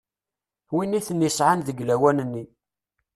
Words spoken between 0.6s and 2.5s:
Win iten-isɛan deg lawan-nni.